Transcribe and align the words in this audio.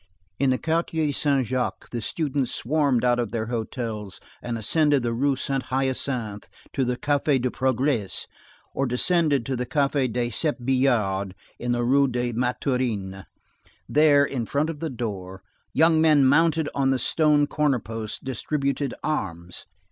In 0.39 0.49
the 0.49 0.57
Quartier 0.57 1.13
Saint 1.13 1.45
Jacques, 1.45 1.91
the 1.91 2.01
students 2.01 2.51
swarmed 2.51 3.05
out 3.05 3.19
of 3.19 3.29
their 3.29 3.45
hotels 3.45 4.19
and 4.41 4.57
ascended 4.57 5.03
the 5.03 5.13
Rue 5.13 5.35
Saint 5.35 5.65
Hyacinthe 5.65 6.49
to 6.73 6.83
the 6.83 6.97
Café 6.97 7.39
du 7.39 7.51
Progrèss, 7.51 8.25
or 8.73 8.87
descended 8.87 9.45
to 9.45 9.55
the 9.55 9.67
Café 9.67 10.11
des 10.11 10.31
Sept 10.31 10.65
Billards, 10.65 11.35
in 11.59 11.71
the 11.73 11.83
Rue 11.83 12.07
des 12.07 12.33
Mathurins. 12.33 13.25
There, 13.87 14.25
in 14.25 14.47
front 14.47 14.71
of 14.71 14.79
the 14.79 14.89
door, 14.89 15.43
young 15.71 16.01
men 16.01 16.25
mounted 16.25 16.67
on 16.73 16.89
the 16.89 16.97
stone 16.97 17.45
corner 17.45 17.77
posts, 17.77 18.17
distributed 18.17 18.95
arms. 19.03 19.67